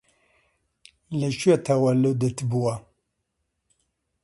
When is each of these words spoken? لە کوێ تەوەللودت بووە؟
لە 1.19 1.29
کوێ 1.39 1.55
تەوەللودت 1.65 2.37
بووە؟ 2.49 2.75